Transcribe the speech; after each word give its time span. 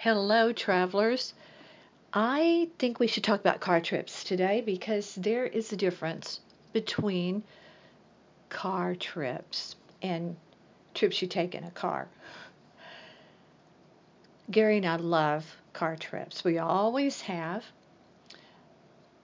Hello, 0.00 0.52
travelers. 0.52 1.34
I 2.12 2.68
think 2.78 3.00
we 3.00 3.08
should 3.08 3.24
talk 3.24 3.40
about 3.40 3.58
car 3.58 3.80
trips 3.80 4.22
today 4.22 4.60
because 4.60 5.16
there 5.16 5.44
is 5.44 5.72
a 5.72 5.76
difference 5.76 6.38
between 6.72 7.42
car 8.48 8.94
trips 8.94 9.74
and 10.00 10.36
trips 10.94 11.20
you 11.20 11.26
take 11.26 11.56
in 11.56 11.64
a 11.64 11.72
car. 11.72 12.06
Gary 14.48 14.76
and 14.76 14.86
I 14.86 14.94
love 14.94 15.56
car 15.72 15.96
trips. 15.96 16.44
We 16.44 16.58
always 16.58 17.22
have. 17.22 17.64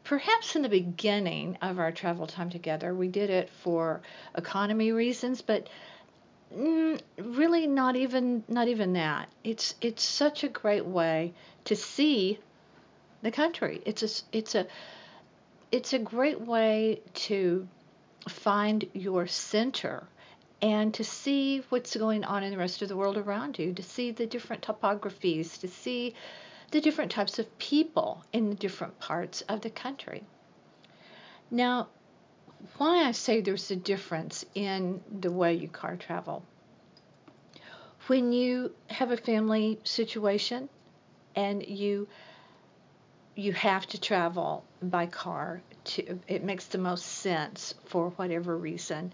Perhaps 0.02 0.56
in 0.56 0.62
the 0.62 0.68
beginning 0.68 1.56
of 1.62 1.79
our 1.79 1.93
travel 1.93 2.27
time 2.27 2.50
together, 2.50 2.93
we 2.93 3.06
did 3.06 3.30
it 3.30 3.48
for 3.48 4.02
economy 4.34 4.91
reasons, 4.91 5.41
but 5.41 5.68
Mm, 6.57 7.00
really 7.18 7.66
not 7.66 7.96
even 7.96 8.45
not 8.48 8.68
even 8.68 8.93
that. 8.93 9.29
It's 9.43 9.75
it's 9.80 10.02
such 10.02 10.45
a 10.45 10.48
great 10.48 10.87
way 10.87 11.34
to 11.64 11.75
see 11.75 12.38
the 13.23 13.30
country. 13.30 13.83
It's 13.84 14.02
a 14.02 14.37
it's 14.37 14.55
a 14.55 14.66
it's 15.73 15.93
a 15.93 15.98
great 15.98 16.41
way 16.41 17.01
to 17.15 17.66
find 18.29 18.84
your 18.93 19.27
center 19.27 20.06
and 20.62 20.95
to 20.95 21.05
see 21.05 21.62
what's 21.69 21.96
going 21.96 22.24
on 22.24 22.45
in 22.45 22.51
the 22.51 22.57
rest 22.57 22.80
of 22.82 22.88
the 22.88 22.96
world 22.96 23.18
around 23.18 23.59
you, 23.59 23.73
to 23.74 23.82
see 23.82 24.12
the 24.12 24.27
different 24.27 24.62
topographies, 24.62 25.59
to 25.60 25.68
see 25.68 26.15
the 26.71 26.80
different 26.80 27.10
types 27.10 27.38
of 27.38 27.59
people 27.59 28.24
in 28.32 28.48
the 28.48 28.55
different 28.55 28.98
parts 28.98 29.43
of 29.43 29.60
the 29.60 29.71
country. 29.71 30.23
Now, 31.51 31.88
why 32.78 33.04
I 33.04 33.12
say 33.12 33.41
there's 33.41 33.70
a 33.70 33.77
difference 33.77 34.45
in 34.54 35.02
the 35.20 35.30
way 35.30 35.54
you 35.54 35.68
car 35.68 35.96
travel. 35.96 36.42
When 38.06 38.32
you 38.32 38.74
have 38.88 39.10
a 39.10 39.16
family 39.16 39.78
situation 39.84 40.68
and 41.34 41.66
you 41.66 42.09
you 43.37 43.52
have 43.52 43.84
to 43.84 44.01
travel 44.01 44.65
by 44.80 45.06
car 45.06 45.60
to 45.84 46.21
it 46.29 46.45
makes 46.45 46.66
the 46.66 46.79
most 46.79 47.04
sense 47.04 47.74
for 47.87 48.10
whatever 48.10 48.56
reason 48.56 49.12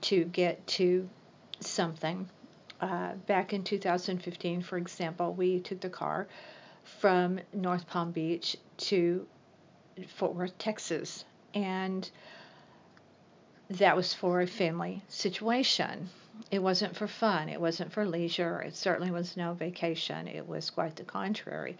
to 0.00 0.24
get 0.24 0.66
to 0.66 1.08
something. 1.60 2.28
Uh, 2.80 3.14
back 3.26 3.52
in 3.52 3.64
2015, 3.64 4.62
for 4.62 4.78
example, 4.78 5.34
we 5.34 5.58
took 5.58 5.80
the 5.80 5.90
car 5.90 6.28
from 7.00 7.40
North 7.52 7.86
Palm 7.88 8.12
Beach 8.12 8.56
to 8.76 9.26
Fort 10.16 10.34
Worth, 10.34 10.56
Texas, 10.58 11.24
and 11.54 12.08
that 13.70 13.96
was 13.96 14.14
for 14.14 14.40
a 14.40 14.46
family 14.46 15.02
situation. 15.08 16.08
It 16.50 16.62
wasn't 16.62 16.96
for 16.96 17.06
fun. 17.06 17.48
It 17.48 17.60
wasn't 17.60 17.92
for 17.92 18.06
leisure. 18.06 18.62
It 18.62 18.76
certainly 18.76 19.10
was 19.10 19.36
no 19.36 19.52
vacation. 19.52 20.26
It 20.26 20.48
was 20.48 20.70
quite 20.70 20.96
the 20.96 21.04
contrary. 21.04 21.76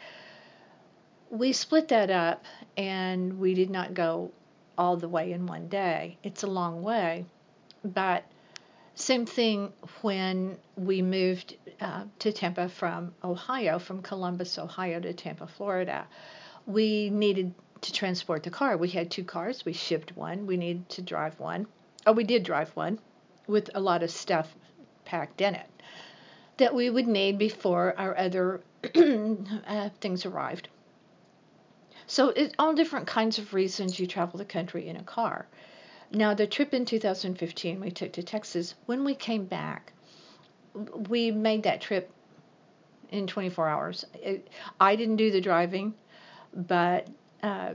We 1.30 1.52
split 1.52 1.88
that 1.88 2.10
up 2.10 2.44
and 2.76 3.38
we 3.38 3.54
did 3.54 3.70
not 3.70 3.94
go 3.94 4.32
all 4.76 4.96
the 4.96 5.08
way 5.08 5.32
in 5.32 5.46
one 5.46 5.68
day. 5.68 6.18
It's 6.22 6.42
a 6.42 6.46
long 6.46 6.82
way. 6.82 7.24
But 7.84 8.24
same 8.94 9.24
thing 9.24 9.72
when 10.02 10.58
we 10.76 11.00
moved 11.00 11.56
uh, 11.80 12.04
to 12.18 12.32
Tampa 12.32 12.68
from 12.68 13.14
Ohio, 13.24 13.78
from 13.78 14.02
Columbus, 14.02 14.58
Ohio 14.58 15.00
to 15.00 15.12
Tampa, 15.14 15.46
Florida. 15.46 16.06
We 16.66 17.08
needed 17.08 17.54
to 17.80 17.92
transport 17.92 18.42
the 18.42 18.50
car. 18.50 18.76
We 18.76 18.88
had 18.88 19.10
two 19.10 19.24
cars. 19.24 19.64
We 19.64 19.72
shipped 19.72 20.16
one. 20.16 20.46
We 20.46 20.56
needed 20.56 20.88
to 20.90 21.02
drive 21.02 21.38
one 21.38 21.66
oh, 22.08 22.12
we 22.12 22.24
did 22.24 22.42
drive 22.42 22.70
one 22.70 22.98
with 23.46 23.70
a 23.74 23.80
lot 23.80 24.02
of 24.02 24.10
stuff 24.10 24.54
packed 25.04 25.40
in 25.40 25.54
it 25.54 25.68
that 26.56 26.74
we 26.74 26.90
would 26.90 27.06
need 27.06 27.38
before 27.38 27.94
our 27.98 28.16
other 28.18 28.60
uh, 28.94 29.88
things 30.00 30.26
arrived. 30.26 30.68
So 32.06 32.30
it's 32.30 32.54
all 32.58 32.74
different 32.74 33.06
kinds 33.06 33.38
of 33.38 33.54
reasons 33.54 34.00
you 34.00 34.06
travel 34.06 34.38
the 34.38 34.44
country 34.44 34.88
in 34.88 34.96
a 34.96 35.02
car. 35.02 35.46
Now 36.10 36.34
the 36.34 36.46
trip 36.46 36.72
in 36.74 36.84
2015 36.84 37.80
we 37.80 37.90
took 37.90 38.12
to 38.12 38.22
Texas, 38.22 38.74
when 38.86 39.04
we 39.04 39.14
came 39.14 39.44
back, 39.44 39.92
we 41.08 41.30
made 41.30 41.64
that 41.64 41.80
trip 41.80 42.10
in 43.10 43.26
24 43.26 43.68
hours. 43.68 44.04
It, 44.14 44.48
I 44.80 44.96
didn't 44.96 45.16
do 45.16 45.30
the 45.30 45.40
driving, 45.40 45.94
but 46.54 47.08
uh, 47.42 47.74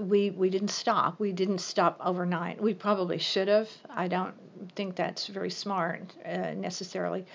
we 0.00 0.30
we 0.30 0.50
didn't 0.50 0.68
stop. 0.68 1.18
We 1.18 1.32
didn't 1.32 1.58
stop 1.58 2.00
overnight. 2.04 2.60
We 2.60 2.74
probably 2.74 3.18
should 3.18 3.48
have. 3.48 3.68
I 3.90 4.08
don't 4.08 4.34
think 4.74 4.96
that's 4.96 5.26
very 5.26 5.50
smart 5.50 6.12
uh, 6.24 6.52
necessarily, 6.54 7.26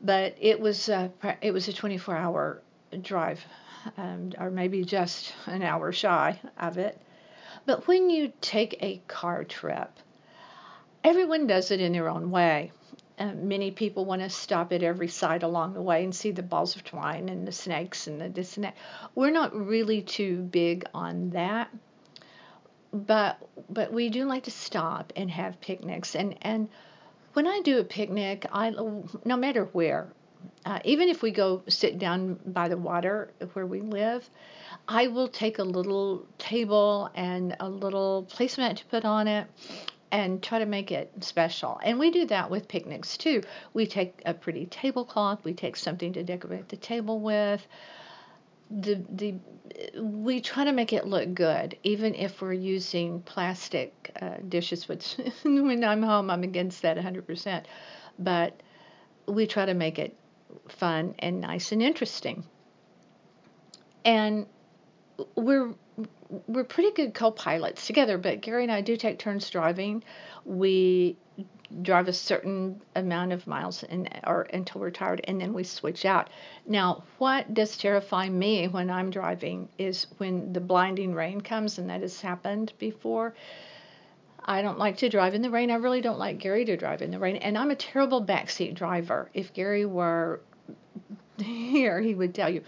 but 0.00 0.36
it 0.40 0.60
was 0.60 0.88
uh, 0.88 1.08
it 1.40 1.52
was 1.52 1.68
a 1.68 1.72
24 1.72 2.16
hour 2.16 2.62
drive, 3.02 3.40
um, 3.96 4.32
or 4.38 4.50
maybe 4.50 4.84
just 4.84 5.34
an 5.46 5.62
hour 5.62 5.92
shy 5.92 6.40
of 6.58 6.78
it. 6.78 7.00
But 7.64 7.88
when 7.88 8.10
you 8.10 8.32
take 8.40 8.76
a 8.80 9.02
car 9.08 9.44
trip, 9.44 9.90
everyone 11.02 11.46
does 11.46 11.70
it 11.70 11.80
in 11.80 11.92
their 11.92 12.08
own 12.08 12.30
way. 12.30 12.72
Uh, 13.18 13.32
many 13.32 13.70
people 13.70 14.04
want 14.04 14.20
to 14.20 14.28
stop 14.28 14.72
at 14.72 14.82
every 14.82 15.08
site 15.08 15.42
along 15.42 15.72
the 15.72 15.80
way 15.80 16.04
and 16.04 16.14
see 16.14 16.32
the 16.32 16.42
balls 16.42 16.76
of 16.76 16.84
twine 16.84 17.30
and 17.30 17.48
the 17.48 17.52
snakes 17.52 18.06
and 18.06 18.20
the 18.20 18.28
this 18.28 18.56
and 18.56 18.64
that. 18.64 18.76
We're 19.14 19.30
not 19.30 19.54
really 19.54 20.02
too 20.02 20.42
big 20.42 20.84
on 20.92 21.30
that, 21.30 21.70
but 22.92 23.38
but 23.70 23.90
we 23.90 24.10
do 24.10 24.26
like 24.26 24.44
to 24.44 24.50
stop 24.50 25.14
and 25.16 25.30
have 25.30 25.60
picnics. 25.62 26.14
And 26.14 26.36
and 26.42 26.68
when 27.32 27.46
I 27.46 27.62
do 27.64 27.78
a 27.78 27.84
picnic, 27.84 28.44
I 28.52 28.70
no 28.70 29.36
matter 29.36 29.64
where, 29.72 30.08
uh, 30.66 30.80
even 30.84 31.08
if 31.08 31.22
we 31.22 31.30
go 31.30 31.62
sit 31.68 31.98
down 31.98 32.38
by 32.44 32.68
the 32.68 32.76
water 32.76 33.30
where 33.54 33.66
we 33.66 33.80
live, 33.80 34.28
I 34.86 35.06
will 35.06 35.28
take 35.28 35.58
a 35.58 35.64
little 35.64 36.26
table 36.36 37.10
and 37.14 37.56
a 37.60 37.68
little 37.68 38.26
placemat 38.30 38.76
to 38.76 38.84
put 38.86 39.06
on 39.06 39.26
it 39.26 39.46
and 40.16 40.42
try 40.42 40.58
to 40.58 40.64
make 40.64 40.90
it 40.90 41.12
special. 41.22 41.78
And 41.84 41.98
we 41.98 42.10
do 42.10 42.24
that 42.28 42.50
with 42.50 42.68
picnics 42.68 43.18
too. 43.18 43.42
We 43.74 43.86
take 43.86 44.22
a 44.24 44.32
pretty 44.32 44.64
tablecloth, 44.64 45.44
we 45.44 45.52
take 45.52 45.76
something 45.76 46.14
to 46.14 46.22
decorate 46.22 46.70
the 46.70 46.78
table 46.78 47.20
with. 47.20 47.66
The 48.70 49.04
the 49.10 49.34
we 50.00 50.40
try 50.40 50.64
to 50.64 50.72
make 50.72 50.94
it 50.94 51.06
look 51.06 51.34
good, 51.34 51.76
even 51.82 52.14
if 52.14 52.40
we're 52.40 52.54
using 52.54 53.20
plastic 53.20 54.10
uh, 54.20 54.36
dishes. 54.48 54.88
Which 54.88 55.16
when 55.42 55.84
I'm 55.84 56.02
home, 56.02 56.30
I'm 56.30 56.42
against 56.44 56.80
that 56.80 56.96
100%. 56.96 57.64
But 58.18 58.62
we 59.28 59.46
try 59.46 59.66
to 59.66 59.74
make 59.74 59.98
it 59.98 60.16
fun 60.68 61.14
and 61.18 61.42
nice 61.42 61.72
and 61.72 61.82
interesting. 61.82 62.42
And 64.02 64.46
we're 65.34 65.74
we're 66.46 66.64
pretty 66.64 66.92
good 66.92 67.14
co-pilots 67.14 67.86
together, 67.86 68.18
but 68.18 68.40
Gary 68.40 68.62
and 68.62 68.72
I 68.72 68.80
do 68.80 68.96
take 68.96 69.18
turns 69.18 69.48
driving. 69.50 70.02
We 70.44 71.16
drive 71.82 72.08
a 72.08 72.12
certain 72.12 72.80
amount 72.94 73.32
of 73.32 73.46
miles 73.46 73.82
in, 73.82 74.08
or 74.24 74.42
until 74.42 74.80
we're 74.80 74.90
tired, 74.90 75.20
and 75.24 75.40
then 75.40 75.52
we 75.52 75.64
switch 75.64 76.04
out. 76.04 76.30
Now, 76.66 77.04
what 77.18 77.52
does 77.52 77.76
terrify 77.76 78.28
me 78.28 78.68
when 78.68 78.90
I'm 78.90 79.10
driving 79.10 79.68
is 79.78 80.06
when 80.18 80.52
the 80.52 80.60
blinding 80.60 81.14
rain 81.14 81.40
comes, 81.40 81.78
and 81.78 81.90
that 81.90 82.02
has 82.02 82.20
happened 82.20 82.72
before. 82.78 83.34
I 84.44 84.62
don't 84.62 84.78
like 84.78 84.98
to 84.98 85.08
drive 85.08 85.34
in 85.34 85.42
the 85.42 85.50
rain. 85.50 85.72
I 85.72 85.76
really 85.76 86.00
don't 86.00 86.20
like 86.20 86.38
Gary 86.38 86.64
to 86.66 86.76
drive 86.76 87.02
in 87.02 87.10
the 87.10 87.18
rain, 87.18 87.36
and 87.36 87.58
I'm 87.58 87.70
a 87.70 87.76
terrible 87.76 88.24
backseat 88.24 88.74
driver. 88.74 89.28
If 89.34 89.52
Gary 89.52 89.84
were 89.84 90.40
here, 91.38 92.00
he 92.00 92.14
would 92.14 92.34
tell 92.34 92.48
you 92.48 92.62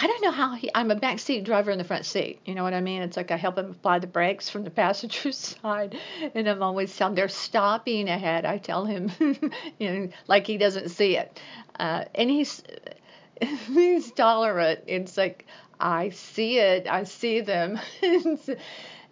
I 0.00 0.06
don't 0.06 0.22
know 0.22 0.30
how 0.30 0.54
he. 0.54 0.70
I'm 0.76 0.92
a 0.92 0.96
backseat 0.96 1.42
driver 1.42 1.72
in 1.72 1.78
the 1.78 1.82
front 1.82 2.06
seat. 2.06 2.38
You 2.44 2.54
know 2.54 2.62
what 2.62 2.72
I 2.72 2.80
mean? 2.80 3.02
It's 3.02 3.16
like 3.16 3.32
I 3.32 3.36
help 3.36 3.58
him 3.58 3.72
apply 3.72 3.98
the 3.98 4.06
brakes 4.06 4.48
from 4.48 4.62
the 4.62 4.70
passenger 4.70 5.32
side, 5.32 5.98
and 6.34 6.46
I'm 6.46 6.62
always 6.62 6.96
telling 6.96 7.16
they're 7.16 7.28
stopping 7.28 8.08
ahead. 8.08 8.44
I 8.44 8.58
tell 8.58 8.84
him, 8.84 9.10
you 9.78 9.90
know, 9.90 10.08
like 10.28 10.46
he 10.46 10.56
doesn't 10.56 10.90
see 10.90 11.16
it, 11.16 11.40
uh, 11.80 12.04
and 12.14 12.30
he's 12.30 12.62
he's 13.40 14.12
tolerant. 14.12 14.84
It's 14.86 15.16
like 15.16 15.46
I 15.80 16.10
see 16.10 16.58
it. 16.58 16.86
I 16.86 17.02
see 17.02 17.40
them. 17.40 17.80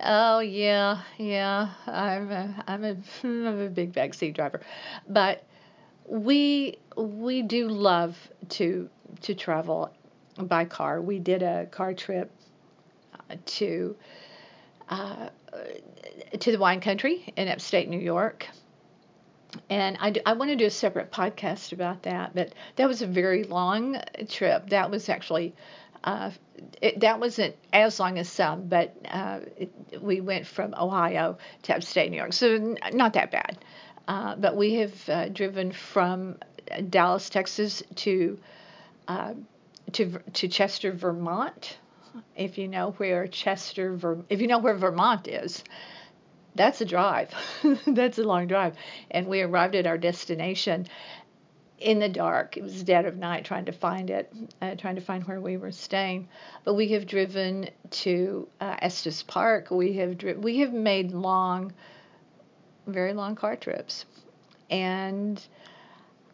oh 0.01 0.39
yeah, 0.39 1.03
yeah. 1.19 1.71
I'm 1.89 2.31
a, 2.31 2.65
I'm 2.69 2.85
a 2.85 2.97
I'm 3.25 3.61
a 3.61 3.69
big 3.69 3.93
backseat 3.93 4.35
driver, 4.35 4.61
but 5.09 5.45
we 6.07 6.79
we 6.97 7.43
do 7.43 7.67
love 7.69 8.17
to 8.51 8.89
to 9.23 9.35
travel 9.35 9.91
by 10.39 10.65
car. 10.65 11.01
We 11.01 11.19
did 11.19 11.43
a 11.43 11.67
car 11.67 11.95
trip 11.95 12.31
uh, 13.31 13.37
to 13.45 13.97
uh, 14.89 15.29
to 16.39 16.53
the 16.53 16.59
wine 16.59 16.81
country 16.81 17.33
in 17.37 17.49
upstate 17.49 17.89
New 17.89 17.99
York. 18.01 18.47
And 19.71 19.97
I, 20.01 20.15
I 20.27 20.35
want 20.35 20.51
to 20.51 20.57
do 20.57 20.67
a 20.67 20.71
separate 20.71 21.11
podcast 21.11 21.73
about 21.73 22.03
that, 22.03 22.35
but 22.35 22.53
that 22.77 22.87
was 22.87 23.03
a 23.03 23.07
very 23.07 23.45
long 23.45 24.01
trip. 24.29 24.69
That 24.69 24.91
was 24.91 25.09
actually, 25.09 25.55
uh, 26.05 26.31
it, 26.83 27.01
that 27.01 27.21
wasn't 27.21 27.57
as 27.73 27.99
long 27.99 28.19
as 28.19 28.29
some, 28.29 28.69
but 28.69 28.95
uh, 29.09 29.41
it, 29.57 29.73
we 30.01 30.21
went 30.21 30.47
from 30.47 30.75
Ohio 30.75 31.39
to 31.63 31.75
upstate 31.75 32.11
New 32.11 32.19
York, 32.19 32.33
so 32.33 32.55
n- 32.55 32.79
not 32.93 33.15
that 33.15 33.31
bad. 33.31 33.59
Uh, 34.07 34.37
but 34.37 34.57
we 34.57 34.75
have 34.75 35.09
uh, 35.09 35.29
driven 35.31 35.73
from 35.73 36.37
Dallas, 36.91 37.31
Texas 37.31 37.83
to 37.97 38.39
to 39.93 40.19
to 40.35 40.49
Chester, 40.49 40.93
Vermont. 40.93 41.79
If 42.35 42.59
you 42.59 42.69
know 42.69 42.93
where 42.93 43.27
Chester, 43.27 43.95
Ver, 43.95 44.25
if 44.31 44.41
you 44.41 44.47
know 44.47 44.59
where 44.59 44.75
Vermont 44.75 45.29
is, 45.29 45.63
that's 46.55 46.81
a 46.81 46.85
drive. 46.85 47.31
that's 47.87 48.19
a 48.19 48.25
long 48.25 48.47
drive. 48.47 48.75
And 49.11 49.27
we 49.27 49.43
arrived 49.43 49.75
at 49.75 49.87
our 49.87 49.99
destination 49.99 50.87
in 51.79 51.99
the 51.99 52.09
dark. 52.09 52.57
It 52.57 52.63
was 52.63 52.83
dead 52.83 53.05
of 53.05 53.17
night 53.17 53.45
trying 53.45 53.67
to 53.67 53.73
find 53.73 54.11
it, 54.11 54.33
uh, 54.63 54.75
trying 54.77 54.95
to 54.95 55.01
find 55.01 55.25
where 55.25 55.41
we 55.41 55.57
were 55.57 55.73
staying. 55.73 56.29
But 56.65 56.75
we 56.75 56.89
have 56.89 57.07
driven 57.07 57.69
to 57.91 58.49
uh, 58.61 58.77
Estes 58.81 59.23
Park. 59.23 59.71
We 59.71 59.95
have 59.95 60.17
dri- 60.17 60.35
we 60.35 60.59
have 60.61 60.73
made 60.73 61.13
long, 61.13 61.73
very 62.87 63.13
long 63.13 63.35
car 63.35 63.57
trips, 63.57 64.07
and 64.71 65.45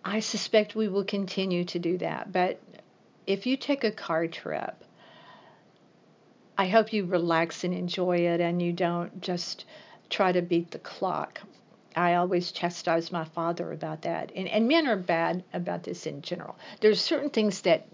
I 0.05 0.21
suspect 0.21 0.75
we 0.75 0.89
will 0.89 1.05
continue 1.05 1.65
to 1.65 1.79
do 1.79 1.99
that. 1.99 2.31
But 2.33 2.61
if 3.27 3.47
you 3.47 3.57
take 3.57 3.85
a 3.85 3.91
car 3.91 4.27
trip, 4.27 4.85
I 6.59 6.69
hope 6.69 6.93
you 6.93 7.05
relax 7.07 7.65
and 7.65 7.75
enjoy 7.75 8.19
it, 8.19 8.41
and 8.41 8.61
you 8.61 8.73
don't 8.73 9.21
just 9.21 9.65
try 10.11 10.33
to 10.33 10.43
beat 10.43 10.71
the 10.71 10.79
clock. 10.79 11.41
I 11.97 12.15
always 12.15 12.53
chastise 12.53 13.13
my 13.13 13.25
father 13.25 13.73
about 13.73 14.03
that. 14.03 14.33
And, 14.35 14.49
and 14.49 14.69
men 14.69 14.87
are 14.87 14.97
bad 14.97 15.45
about 15.53 15.83
this 15.83 16.07
in 16.07 16.23
general. 16.23 16.57
There's 16.81 17.01
certain 17.01 17.31
things 17.31 17.63
that 17.63 17.87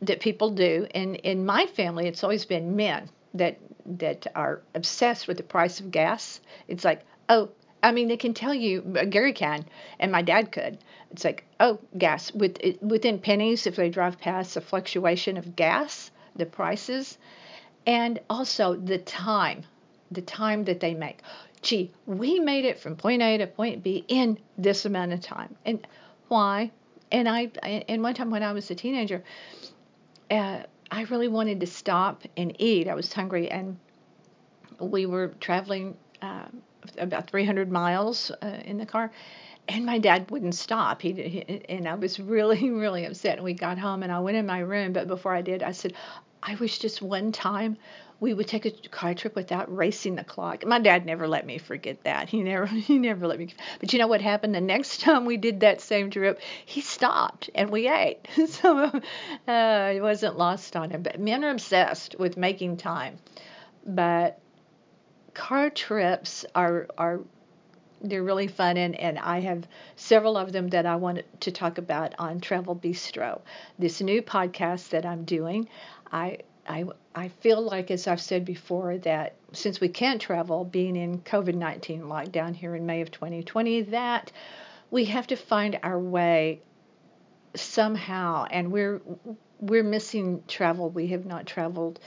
that 0.00 0.20
people 0.20 0.50
do, 0.50 0.86
and 0.94 1.16
in 1.16 1.44
my 1.44 1.66
family, 1.66 2.06
it's 2.06 2.22
always 2.22 2.44
been 2.44 2.76
men 2.76 3.10
that 3.34 3.58
that 3.84 4.26
are 4.34 4.62
obsessed 4.74 5.26
with 5.26 5.36
the 5.36 5.42
price 5.42 5.80
of 5.80 5.90
gas. 5.90 6.40
It's 6.68 6.84
like, 6.84 7.02
oh, 7.28 7.50
I 7.82 7.92
mean, 7.92 8.08
they 8.08 8.16
can 8.16 8.34
tell 8.34 8.54
you. 8.54 8.80
Gary 9.08 9.32
can, 9.32 9.64
and 9.98 10.10
my 10.10 10.22
dad 10.22 10.52
could. 10.52 10.78
It's 11.10 11.24
like, 11.24 11.44
oh, 11.60 11.78
gas 11.96 12.32
with 12.32 12.58
within 12.80 13.18
pennies 13.18 13.66
if 13.66 13.76
they 13.76 13.88
drive 13.88 14.18
past 14.18 14.54
the 14.54 14.60
fluctuation 14.60 15.36
of 15.36 15.56
gas, 15.56 16.10
the 16.36 16.46
prices, 16.46 17.18
and 17.86 18.20
also 18.28 18.74
the 18.74 18.98
time 18.98 19.64
the 20.10 20.22
time 20.22 20.64
that 20.64 20.80
they 20.80 20.94
make. 20.94 21.20
Gee, 21.62 21.92
we 22.06 22.38
made 22.38 22.64
it 22.64 22.78
from 22.78 22.96
point 22.96 23.22
A 23.22 23.38
to 23.38 23.46
point 23.46 23.82
B 23.82 24.04
in 24.08 24.38
this 24.56 24.84
amount 24.84 25.12
of 25.12 25.20
time. 25.20 25.56
And 25.64 25.86
why? 26.28 26.70
And 27.10 27.28
I, 27.28 27.50
and 27.62 28.02
one 28.02 28.14
time 28.14 28.30
when 28.30 28.42
I 28.42 28.52
was 28.52 28.70
a 28.70 28.74
teenager, 28.74 29.24
uh, 30.30 30.62
I 30.90 31.02
really 31.04 31.28
wanted 31.28 31.60
to 31.60 31.66
stop 31.66 32.22
and 32.36 32.54
eat. 32.60 32.88
I 32.88 32.94
was 32.94 33.12
hungry, 33.12 33.50
and 33.50 33.78
we 34.78 35.06
were 35.06 35.28
traveling 35.40 35.96
uh, 36.22 36.46
about 36.96 37.28
300 37.28 37.70
miles 37.70 38.30
uh, 38.42 38.46
in 38.64 38.78
the 38.78 38.86
car, 38.86 39.10
and 39.68 39.84
my 39.84 39.98
dad 39.98 40.30
wouldn't 40.30 40.54
stop. 40.54 41.02
He, 41.02 41.12
he, 41.12 41.64
and 41.68 41.86
I 41.88 41.94
was 41.94 42.18
really, 42.20 42.70
really 42.70 43.04
upset. 43.04 43.36
And 43.36 43.44
we 43.44 43.54
got 43.54 43.78
home, 43.78 44.02
and 44.02 44.10
I 44.10 44.20
went 44.20 44.36
in 44.36 44.46
my 44.46 44.60
room. 44.60 44.92
But 44.92 45.08
before 45.08 45.34
I 45.34 45.42
did, 45.42 45.62
I 45.62 45.72
said, 45.72 45.94
I 46.42 46.54
wish 46.54 46.78
just 46.78 47.02
one 47.02 47.32
time 47.32 47.76
we 48.20 48.34
would 48.34 48.48
take 48.48 48.66
a 48.66 48.70
car 48.88 49.14
trip 49.14 49.36
without 49.36 49.74
racing 49.74 50.16
the 50.16 50.24
clock. 50.24 50.66
My 50.66 50.80
dad 50.80 51.06
never 51.06 51.28
let 51.28 51.46
me 51.46 51.58
forget 51.58 52.02
that. 52.04 52.28
He 52.28 52.42
never 52.42 52.66
he 52.66 52.98
never 52.98 53.26
let 53.26 53.38
me. 53.38 53.54
But 53.80 53.92
you 53.92 53.98
know 53.98 54.06
what 54.06 54.20
happened? 54.20 54.54
The 54.54 54.60
next 54.60 55.00
time 55.02 55.24
we 55.24 55.36
did 55.36 55.60
that 55.60 55.80
same 55.80 56.10
trip, 56.10 56.40
he 56.64 56.80
stopped 56.80 57.50
and 57.54 57.70
we 57.70 57.88
ate. 57.88 58.26
so 58.48 58.84
uh, 58.84 59.92
it 59.94 60.02
wasn't 60.02 60.36
lost 60.36 60.76
on 60.76 60.90
him. 60.90 61.02
But 61.02 61.20
men 61.20 61.44
are 61.44 61.50
obsessed 61.50 62.16
with 62.18 62.36
making 62.36 62.78
time. 62.78 63.18
But 63.86 64.40
car 65.38 65.70
trips 65.70 66.44
are 66.54 66.88
are 66.98 67.20
they're 68.00 68.24
really 68.24 68.48
fun 68.48 68.76
and, 68.76 68.94
and 68.96 69.18
I 69.18 69.40
have 69.40 69.66
several 69.96 70.36
of 70.36 70.52
them 70.52 70.68
that 70.68 70.84
I 70.84 70.96
want 70.96 71.22
to 71.40 71.50
talk 71.50 71.78
about 71.78 72.14
on 72.18 72.40
Travel 72.40 72.76
Bistro. 72.76 73.40
This 73.78 74.00
new 74.00 74.20
podcast 74.20 74.90
that 74.90 75.06
I'm 75.06 75.24
doing, 75.24 75.68
I 76.12 76.38
I, 76.68 76.84
I 77.14 77.28
feel 77.28 77.62
like, 77.62 77.90
as 77.90 78.06
I've 78.06 78.20
said 78.20 78.44
before, 78.44 78.98
that 78.98 79.36
since 79.52 79.80
we 79.80 79.88
can't 79.88 80.20
travel, 80.20 80.64
being 80.64 80.96
in 80.96 81.20
COVID 81.20 81.54
19 81.54 82.02
lockdown 82.02 82.54
here 82.54 82.74
in 82.74 82.84
May 82.84 83.00
of 83.00 83.10
2020, 83.10 83.82
that 83.82 84.30
we 84.90 85.06
have 85.06 85.28
to 85.28 85.36
find 85.36 85.78
our 85.82 85.98
way 85.98 86.60
somehow. 87.54 88.44
And 88.50 88.70
we're 88.70 89.00
we're 89.60 89.82
missing 89.82 90.42
travel. 90.48 90.90
We 90.90 91.08
have 91.08 91.26
not 91.26 91.46
traveled. 91.46 91.98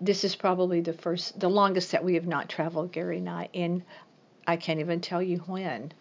This 0.00 0.24
is 0.24 0.36
probably 0.36 0.80
the 0.80 0.92
first, 0.92 1.38
the 1.38 1.48
longest 1.48 1.92
that 1.92 2.04
we 2.04 2.14
have 2.14 2.26
not 2.26 2.48
traveled, 2.48 2.92
Gary 2.92 3.18
and 3.18 3.28
I, 3.28 3.48
in 3.52 3.84
I 4.46 4.56
can't 4.56 4.80
even 4.80 5.00
tell 5.00 5.22
you 5.22 5.38
when 5.38 5.92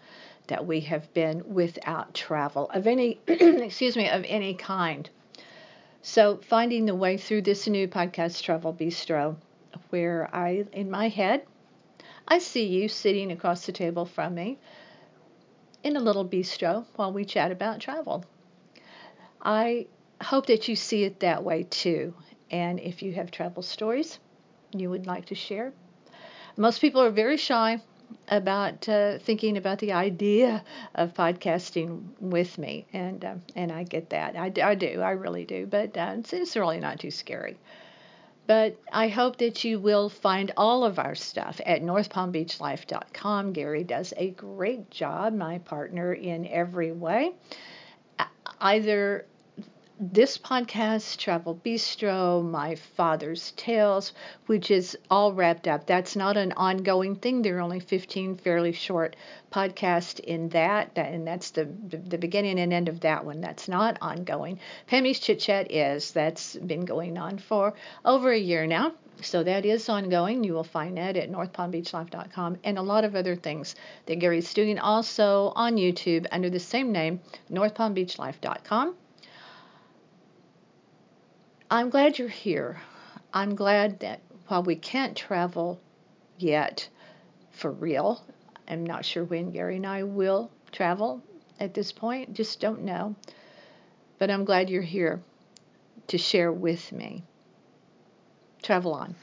that 0.48 0.68
we 0.68 0.82
have 0.82 1.12
been 1.14 1.54
without 1.54 2.14
travel 2.14 2.70
of 2.72 2.86
any, 2.86 3.20
excuse 3.28 3.96
me, 3.98 4.08
of 4.10 4.24
any 4.28 4.54
kind. 4.54 5.10
So, 6.04 6.38
finding 6.38 6.86
the 6.86 6.94
way 6.94 7.18
through 7.18 7.42
this 7.42 7.68
new 7.68 7.88
podcast, 7.88 8.44
Travel 8.44 8.74
Bistro, 8.74 9.38
where 9.90 10.30
I, 10.32 10.66
in 10.72 10.92
my 10.92 11.10
head, 11.10 11.46
I 12.28 12.38
see 12.38 12.68
you 12.68 12.88
sitting 12.88 13.32
across 13.32 13.66
the 13.66 13.72
table 13.72 14.06
from 14.06 14.36
me 14.36 14.60
in 15.84 15.96
a 15.96 16.00
little 16.00 16.26
bistro 16.26 16.86
while 16.96 17.12
we 17.12 17.26
chat 17.26 17.52
about 17.52 17.80
travel. 17.80 18.24
I 19.42 19.88
hope 20.22 20.48
that 20.48 20.68
you 20.68 20.76
see 20.76 21.04
it 21.04 21.20
that 21.22 21.44
way 21.44 21.64
too. 21.64 22.14
And 22.52 22.80
if 22.80 23.02
you 23.02 23.14
have 23.14 23.32
travel 23.32 23.64
stories 23.64 24.20
you 24.72 24.90
would 24.90 25.08
like 25.08 25.26
to 25.28 25.36
share, 25.36 25.74
most 26.58 26.80
people 26.80 27.02
are 27.02 27.12
very 27.12 27.38
shy 27.38 27.82
about 28.28 28.88
uh, 28.88 29.18
thinking 29.20 29.58
about 29.58 29.80
the 29.80 29.94
idea 29.94 30.64
of 30.94 31.14
podcasting 31.14 32.04
with 32.20 32.58
me, 32.58 32.86
and 32.94 33.24
uh, 33.26 33.36
and 33.56 33.72
I 33.72 33.84
get 33.84 34.12
that. 34.12 34.36
I, 34.36 34.52
I 34.64 34.76
do, 34.76 35.02
I 35.02 35.12
really 35.12 35.46
do. 35.46 35.66
But 35.66 35.98
uh, 35.98 36.16
it's, 36.20 36.34
it's 36.34 36.56
really 36.56 36.80
not 36.80 37.00
too 37.00 37.12
scary. 37.12 37.58
But 38.48 38.80
I 38.94 39.08
hope 39.08 39.38
that 39.38 39.64
you 39.64 39.80
will 39.80 40.08
find 40.08 40.52
all 40.56 40.84
of 40.86 41.00
our 41.00 41.16
stuff 41.16 41.60
at 41.66 41.82
northpalmbeachlife.com. 41.82 43.54
Gary 43.54 43.84
does 43.84 44.14
a 44.18 44.30
great 44.32 44.92
job, 44.92 45.34
my 45.34 45.58
partner 45.60 46.14
in 46.14 46.46
every 46.48 46.92
way. 46.92 47.32
Either 48.62 49.26
this 49.98 50.38
podcast, 50.38 51.18
Travel 51.18 51.58
Bistro, 51.64 52.44
My 52.44 52.76
Father's 52.76 53.52
Tales, 53.52 54.12
which 54.46 54.70
is 54.70 54.98
all 55.10 55.32
wrapped 55.32 55.70
up. 55.70 55.88
That's 55.88 56.18
not 56.18 56.36
an 56.36 56.52
ongoing 56.58 57.16
thing. 57.16 57.42
There 57.42 57.58
are 57.58 57.62
only 57.62 57.80
15 57.80 58.36
fairly 58.36 58.74
short 58.74 59.16
podcasts 59.54 60.20
in 60.20 60.50
that, 60.50 60.92
and 60.98 61.26
that's 61.26 61.52
the, 61.52 61.64
the, 61.64 62.18
beginning 62.18 62.60
and 62.60 62.74
end 62.74 62.90
of 62.90 63.00
that 63.02 63.24
one. 63.24 63.40
That's 63.40 63.70
not 63.70 63.98
ongoing. 64.02 64.60
Pammy's 64.88 65.20
Chit 65.20 65.40
Chat 65.40 65.72
is. 65.72 66.12
That's 66.12 66.58
been 66.58 66.84
going 66.84 67.18
on 67.18 67.38
for 67.38 67.74
over 68.04 68.34
a 68.34 68.38
year 68.38 68.68
now. 68.68 68.92
So 69.22 69.44
that 69.44 69.66
is 69.66 69.88
ongoing. 69.88 70.44
You 70.44 70.56
will 70.56 70.66
find 70.66 70.98
that 70.98 71.16
at 71.16 71.32
northpalmbeachlife.com 71.32 72.58
and 72.66 72.78
a 72.78 72.82
lot 72.82 73.06
of 73.06 73.16
other 73.16 73.38
things 73.38 73.76
that 74.08 74.20
Gary's 74.20 74.54
doing 74.54 74.78
also 74.78 75.54
on 75.56 75.78
YouTube 75.78 76.26
under 76.34 76.50
the 76.50 76.60
same 76.60 76.92
name, 76.92 77.22
northpalmbeachlife.com. 77.50 78.96
I'm 81.70 81.90
glad 81.90 82.20
you're 82.20 82.28
here. 82.28 82.80
I'm 83.34 83.56
glad 83.56 84.00
that 84.02 84.22
while 84.48 84.62
we 84.62 84.76
can't 84.76 85.18
travel 85.18 85.80
yet 86.38 86.88
for 87.52 87.72
real, 87.72 88.24
I'm 88.68 88.86
not 88.86 89.04
sure 89.04 89.24
when 89.24 89.52
Gary 89.52 89.78
and 89.78 89.88
I 89.88 90.04
will 90.04 90.52
travel 90.72 91.24
at 91.60 91.74
this 91.74 91.92
point, 91.92 92.34
just 92.34 92.60
don't 92.60 92.84
know. 92.84 93.16
But 94.20 94.30
I'm 94.30 94.46
glad 94.46 94.70
you're 94.70 94.82
here 94.84 95.22
to 96.08 96.18
share 96.20 96.52
with 96.52 96.92
me. 96.92 97.24
Travel 98.62 98.94
on. 98.94 99.16